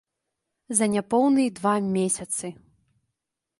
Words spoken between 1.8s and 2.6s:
месяцы!